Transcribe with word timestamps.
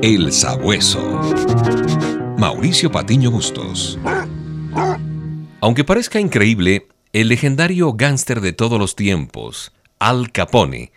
El 0.00 0.32
Sabueso. 0.32 1.00
Mauricio 2.38 2.88
Patiño 2.92 3.32
Bustos. 3.32 3.98
Aunque 5.60 5.82
parezca 5.82 6.20
increíble, 6.20 6.86
el 7.12 7.26
legendario 7.26 7.92
gángster 7.94 8.40
de 8.40 8.52
todos 8.52 8.78
los 8.78 8.94
tiempos, 8.94 9.72
Al 9.98 10.30
Capone, 10.30 10.92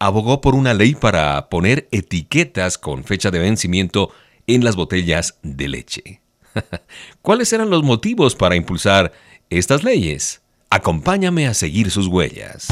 abogó 0.00 0.40
por 0.40 0.56
una 0.56 0.74
ley 0.74 0.96
para 0.96 1.48
poner 1.50 1.86
etiquetas 1.92 2.78
con 2.78 3.04
fecha 3.04 3.30
de 3.30 3.38
vencimiento 3.38 4.10
en 4.48 4.64
las 4.64 4.74
botellas 4.74 5.38
de 5.42 5.68
leche. 5.68 6.20
¿Cuáles 7.22 7.52
eran 7.52 7.70
los 7.70 7.84
motivos 7.84 8.34
para 8.34 8.56
impulsar 8.56 9.12
estas 9.50 9.84
leyes? 9.84 10.42
Acompáñame 10.68 11.46
a 11.46 11.54
seguir 11.54 11.92
sus 11.92 12.08
huellas. 12.08 12.66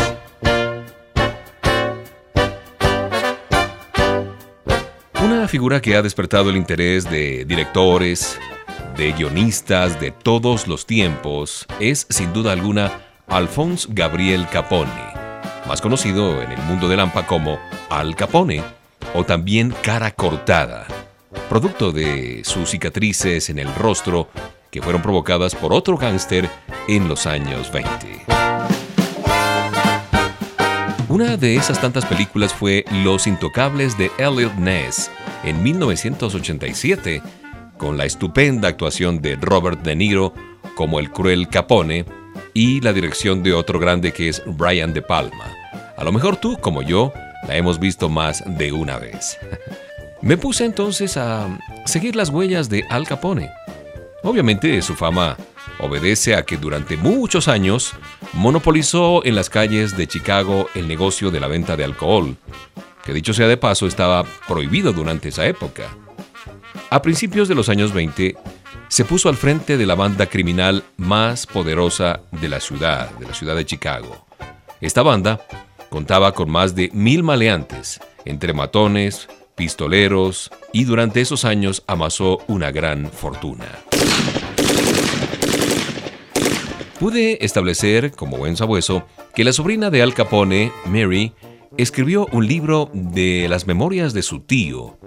Una 5.22 5.46
figura 5.48 5.82
que 5.82 5.96
ha 5.96 6.02
despertado 6.02 6.48
el 6.48 6.56
interés 6.56 7.08
de 7.10 7.44
directores, 7.44 8.38
de 8.96 9.12
guionistas 9.12 10.00
de 10.00 10.12
todos 10.12 10.66
los 10.66 10.86
tiempos 10.86 11.66
es, 11.78 12.06
sin 12.08 12.32
duda 12.32 12.52
alguna, 12.52 12.90
Alphonse 13.28 13.86
Gabriel 13.90 14.46
Capone, 14.50 15.12
más 15.68 15.82
conocido 15.82 16.40
en 16.40 16.52
el 16.52 16.62
mundo 16.62 16.88
del 16.88 17.00
AMPA 17.00 17.26
como 17.26 17.58
Al 17.90 18.16
Capone 18.16 18.62
o 19.14 19.24
también 19.24 19.74
Cara 19.82 20.10
Cortada, 20.10 20.86
producto 21.50 21.92
de 21.92 22.40
sus 22.44 22.70
cicatrices 22.70 23.50
en 23.50 23.58
el 23.58 23.72
rostro 23.74 24.30
que 24.70 24.80
fueron 24.80 25.02
provocadas 25.02 25.54
por 25.54 25.74
otro 25.74 25.98
gángster 25.98 26.48
en 26.88 27.08
los 27.08 27.26
años 27.26 27.70
20. 27.70 28.39
Una 31.10 31.36
de 31.36 31.56
esas 31.56 31.80
tantas 31.80 32.06
películas 32.06 32.54
fue 32.54 32.84
Los 33.02 33.26
Intocables 33.26 33.98
de 33.98 34.12
Elliot 34.16 34.54
Ness 34.54 35.10
en 35.42 35.60
1987, 35.60 37.20
con 37.76 37.98
la 37.98 38.04
estupenda 38.04 38.68
actuación 38.68 39.20
de 39.20 39.34
Robert 39.34 39.82
De 39.82 39.96
Niro 39.96 40.32
como 40.76 41.00
el 41.00 41.10
cruel 41.10 41.48
Capone 41.48 42.04
y 42.54 42.80
la 42.80 42.92
dirección 42.92 43.42
de 43.42 43.54
otro 43.54 43.80
grande 43.80 44.12
que 44.12 44.28
es 44.28 44.40
Brian 44.46 44.92
De 44.92 45.02
Palma. 45.02 45.46
A 45.96 46.04
lo 46.04 46.12
mejor 46.12 46.36
tú, 46.36 46.56
como 46.60 46.80
yo, 46.80 47.12
la 47.48 47.56
hemos 47.56 47.80
visto 47.80 48.08
más 48.08 48.44
de 48.46 48.70
una 48.70 48.96
vez. 48.96 49.36
Me 50.22 50.36
puse 50.36 50.64
entonces 50.64 51.16
a 51.16 51.48
seguir 51.86 52.14
las 52.14 52.28
huellas 52.28 52.68
de 52.68 52.84
Al 52.88 53.08
Capone. 53.08 53.50
Obviamente 54.22 54.80
su 54.80 54.94
fama 54.94 55.36
obedece 55.80 56.36
a 56.36 56.44
que 56.44 56.56
durante 56.56 56.96
muchos 56.96 57.48
años 57.48 57.94
monopolizó 58.32 59.24
en 59.24 59.34
las 59.34 59.50
calles 59.50 59.96
de 59.96 60.06
Chicago 60.06 60.68
el 60.74 60.88
negocio 60.88 61.30
de 61.30 61.40
la 61.40 61.48
venta 61.48 61.76
de 61.76 61.84
alcohol, 61.84 62.36
que 63.04 63.12
dicho 63.12 63.34
sea 63.34 63.48
de 63.48 63.56
paso 63.56 63.86
estaba 63.86 64.24
prohibido 64.46 64.92
durante 64.92 65.28
esa 65.28 65.46
época. 65.46 65.88
A 66.90 67.02
principios 67.02 67.48
de 67.48 67.54
los 67.54 67.68
años 67.68 67.92
20, 67.92 68.36
se 68.88 69.04
puso 69.04 69.28
al 69.28 69.36
frente 69.36 69.76
de 69.76 69.86
la 69.86 69.94
banda 69.94 70.26
criminal 70.26 70.82
más 70.96 71.46
poderosa 71.46 72.20
de 72.32 72.48
la 72.48 72.60
ciudad, 72.60 73.10
de 73.18 73.26
la 73.26 73.34
ciudad 73.34 73.54
de 73.54 73.64
Chicago. 73.64 74.26
Esta 74.80 75.02
banda 75.02 75.40
contaba 75.90 76.32
con 76.32 76.50
más 76.50 76.74
de 76.74 76.90
mil 76.92 77.22
maleantes, 77.22 78.00
entre 78.24 78.52
matones, 78.52 79.28
pistoleros 79.54 80.50
y 80.72 80.84
durante 80.84 81.20
esos 81.20 81.44
años 81.44 81.84
amasó 81.86 82.38
una 82.46 82.72
gran 82.72 83.10
fortuna. 83.10 83.66
Pude 87.00 87.42
establecer, 87.42 88.12
como 88.12 88.36
buen 88.36 88.58
sabueso, 88.58 89.06
que 89.34 89.42
la 89.42 89.54
sobrina 89.54 89.88
de 89.88 90.02
Al 90.02 90.12
Capone, 90.12 90.70
Mary, 90.84 91.32
escribió 91.78 92.28
un 92.30 92.46
libro 92.46 92.90
de 92.92 93.46
las 93.48 93.66
memorias 93.66 94.12
de 94.12 94.20
su 94.20 94.40
tío, 94.40 94.98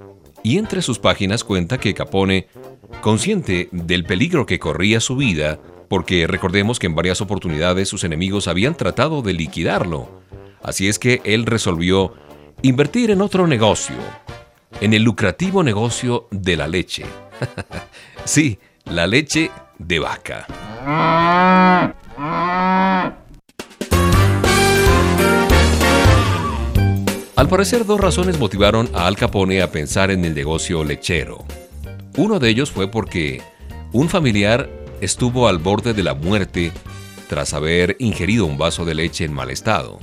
y 0.41 0.57
entre 0.57 0.81
sus 0.81 0.97
páginas 0.97 1.43
cuenta 1.43 1.77
que 1.77 1.93
Capone, 1.93 2.47
consciente 3.01 3.69
del 3.71 4.05
peligro 4.05 4.47
que 4.47 4.57
corría 4.57 4.99
su 4.99 5.17
vida, 5.17 5.59
porque 5.87 6.25
recordemos 6.25 6.79
que 6.79 6.87
en 6.87 6.95
varias 6.95 7.21
oportunidades 7.21 7.89
sus 7.89 8.03
enemigos 8.03 8.47
habían 8.47 8.75
tratado 8.75 9.21
de 9.21 9.33
liquidarlo, 9.33 10.09
así 10.63 10.87
es 10.87 10.97
que 10.97 11.21
él 11.23 11.45
resolvió 11.45 12.15
invertir 12.63 13.11
en 13.11 13.21
otro 13.21 13.45
negocio, 13.45 13.97
en 14.81 14.95
el 14.95 15.03
lucrativo 15.03 15.61
negocio 15.61 16.27
de 16.31 16.57
la 16.57 16.67
leche. 16.67 17.05
sí, 18.25 18.57
la 18.85 19.05
leche 19.05 19.51
de 19.77 19.99
vaca. 19.99 20.47
Al 27.35 27.49
parecer, 27.49 27.85
dos 27.85 27.99
razones 27.99 28.39
motivaron 28.39 28.89
a 28.93 29.07
Al 29.07 29.15
Capone 29.15 29.61
a 29.61 29.71
pensar 29.71 30.11
en 30.11 30.25
el 30.25 30.33
negocio 30.35 30.83
lechero. 30.83 31.45
Uno 32.17 32.39
de 32.39 32.49
ellos 32.49 32.71
fue 32.71 32.89
porque 32.89 33.41
un 33.91 34.09
familiar 34.09 34.69
estuvo 35.01 35.47
al 35.47 35.57
borde 35.57 35.93
de 35.93 36.03
la 36.03 36.13
muerte 36.13 36.71
tras 37.27 37.53
haber 37.53 37.95
ingerido 37.99 38.45
un 38.45 38.57
vaso 38.57 38.85
de 38.85 38.95
leche 38.95 39.25
en 39.25 39.33
mal 39.33 39.51
estado. 39.51 39.99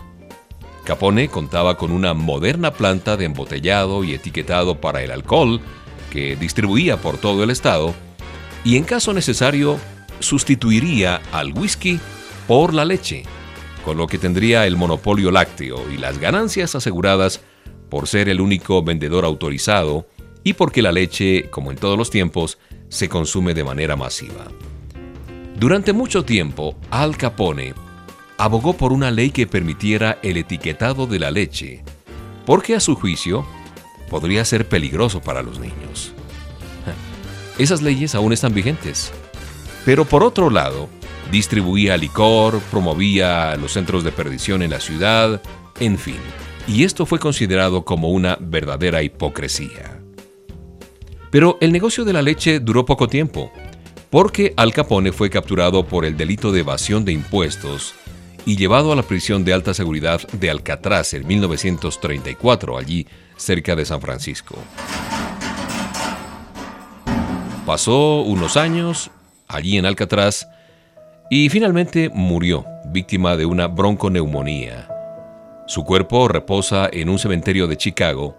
Capone 0.85 1.29
contaba 1.29 1.77
con 1.77 1.93
una 1.93 2.15
moderna 2.15 2.73
planta 2.73 3.17
de 3.17 3.27
embotellado 3.27 4.03
y 4.03 4.15
etiquetado 4.15 4.81
para 4.81 5.03
el 5.03 5.11
alcohol 5.11 5.61
que 6.11 6.37
distribuía 6.37 6.97
por 6.97 7.19
todo 7.19 7.45
el 7.45 7.51
estado 7.51 7.95
y 8.65 8.77
en 8.77 8.85
caso 8.85 9.13
necesario 9.13 9.79
sustituiría 10.21 11.21
al 11.33 11.53
whisky 11.53 11.99
por 12.47 12.73
la 12.73 12.85
leche, 12.85 13.25
con 13.85 13.97
lo 13.97 14.07
que 14.07 14.19
tendría 14.19 14.67
el 14.67 14.77
monopolio 14.77 15.31
lácteo 15.31 15.91
y 15.91 15.97
las 15.97 16.19
ganancias 16.19 16.75
aseguradas 16.75 17.41
por 17.89 18.07
ser 18.07 18.29
el 18.29 18.41
único 18.41 18.83
vendedor 18.83 19.25
autorizado 19.25 20.07
y 20.45 20.55
porque 20.55 20.83
la 20.83 20.93
leche, 20.93 21.51
como 21.51 21.71
en 21.71 21.77
todos 21.77 21.99
los 21.99 22.11
tiempos, 22.11 22.59
se 22.89 23.09
consume 23.09 23.55
de 23.55 23.65
manera 23.65 23.97
masiva. 23.97 24.47
Durante 25.57 25.93
mucho 25.93 26.25
tiempo, 26.25 26.77
Al 26.91 27.17
Capone 27.17 27.75
abogó 28.39 28.73
por 28.73 28.93
una 28.93 29.11
ley 29.11 29.31
que 29.31 29.47
permitiera 29.47 30.19
el 30.23 30.39
etiquetado 30.39 31.07
de 31.07 31.19
la 31.19 31.31
leche, 31.31 31.85
porque 32.47 32.75
a 32.75 32.81
su 32.81 32.95
juicio 32.95 33.47
podría 34.09 34.45
ser 34.45 34.67
peligroso 34.67 35.21
para 35.21 35.43
los 35.43 35.59
niños. 35.59 36.13
Esas 37.59 37.83
leyes 37.83 38.15
aún 38.15 38.33
están 38.33 38.55
vigentes. 38.55 39.13
Pero 39.85 40.05
por 40.05 40.23
otro 40.23 40.51
lado, 40.51 40.89
distribuía 41.31 41.97
licor, 41.97 42.61
promovía 42.71 43.57
los 43.57 43.73
centros 43.73 44.05
de 44.05 44.13
perdición 44.13 44.63
en 44.63 44.71
la 44.71 44.81
ciudad, 44.81 45.41
en 45.79 45.99
fin. 45.99 46.19
Y 46.67 46.85
esto 46.85 47.07
fue 47.07 47.19
considerado 47.19 47.85
como 47.85 48.11
una 48.11 48.37
verdadera 48.41 49.03
hipocresía. 49.03 50.01
Pero 51.31 51.59
el 51.61 51.73
negocio 51.73 52.05
de 52.05 52.13
la 52.13 52.23
leche 52.23 52.61
duró 52.61 52.85
poco 52.85 53.09
tiempo, 53.09 53.53
porque 54.11 54.53
Al 54.57 54.73
Capone 54.73 55.13
fue 55.13 55.31
capturado 55.31 55.87
por 55.87 56.05
el 56.05 56.17
delito 56.17 56.51
de 56.53 56.61
evasión 56.61 57.05
de 57.05 57.13
impuestos 57.13 57.95
y 58.45 58.57
llevado 58.57 58.93
a 58.93 58.97
la 58.97 59.03
prisión 59.03 59.45
de 59.45 59.53
alta 59.53 59.75
seguridad 59.75 60.21
de 60.33 60.51
Alcatraz 60.51 61.15
en 61.15 61.27
1934, 61.27 62.77
allí 62.77 63.07
cerca 63.37 63.77
de 63.77 63.85
San 63.85 64.01
Francisco. 64.01 64.57
Pasó 67.65 68.23
unos 68.23 68.57
años 68.57 69.11
allí 69.55 69.77
en 69.79 69.87
Alcatraz 69.87 70.49
y 71.29 71.49
finalmente 71.49 72.11
murió, 72.13 72.67
víctima 72.87 73.37
de 73.37 73.47
una 73.47 73.69
bronconeumonía. 73.69 74.89
Su 75.67 75.85
cuerpo 75.85 76.27
reposa 76.27 76.89
en 76.93 77.09
un 77.09 77.19
cementerio 77.19 77.69
de 77.69 77.77
Chicago 77.77 78.37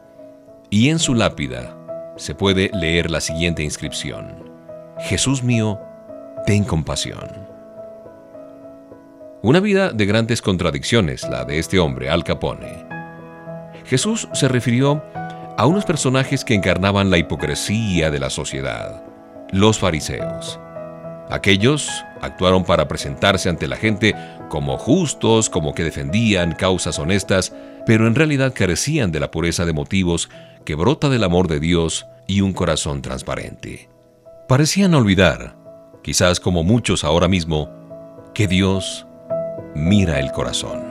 y 0.70 0.90
en 0.90 1.00
su 1.00 1.16
lápida 1.16 1.78
se 2.18 2.36
puede 2.36 2.70
leer 2.74 3.10
la 3.10 3.22
siguiente 3.22 3.64
inscripción. 3.64 4.52
Jesús 5.00 5.42
mío, 5.42 5.80
ten 6.46 6.64
compasión. 6.64 7.50
Una 9.42 9.60
vida 9.60 9.92
de 9.92 10.06
grandes 10.06 10.42
contradicciones, 10.42 11.24
la 11.24 11.46
de 11.46 11.58
este 11.58 11.80
hombre, 11.80 12.10
Al 12.10 12.24
Capone. 12.24 12.86
Jesús 13.86 14.28
se 14.34 14.48
refirió 14.48 15.04
a 15.58 15.66
unos 15.66 15.86
personajes 15.86 16.46
que 16.46 16.53
encarnaban 16.53 17.09
la 17.09 17.18
hipocresía 17.18 18.12
de 18.12 18.20
la 18.20 18.30
sociedad, 18.30 19.03
los 19.52 19.80
fariseos. 19.80 20.59
Aquellos 21.32 21.90
actuaron 22.20 22.66
para 22.66 22.90
presentarse 22.90 23.48
ante 23.48 23.68
la 23.68 23.78
gente 23.78 24.14
como 24.50 24.78
justos, 24.78 25.50
como 25.50 25.74
que 25.74 25.86
defendían 25.86 26.52
causas 26.52 27.00
honestas, 27.00 27.54
pero 27.86 28.06
en 28.06 28.16
realidad 28.16 28.54
carecían 28.54 29.14
de 29.14 29.22
la 29.22 29.32
pureza 29.32 29.66
de 29.66 29.72
motivos 29.72 30.30
que 30.66 30.76
brota 30.76 31.08
del 31.08 31.24
amor 31.24 31.48
de 31.48 31.62
Dios 31.62 32.06
y 32.28 32.42
un 32.42 32.52
corazón 32.52 33.02
transparente. 33.02 33.90
Parecían 34.50 34.94
olvidar, 34.94 35.56
quizás 36.04 36.42
como 36.42 36.64
muchos 36.64 37.06
ahora 37.06 37.30
mismo, 37.30 37.70
que 38.34 38.48
Dios 38.48 39.08
mira 39.74 40.20
el 40.20 40.34
corazón. 40.34 40.91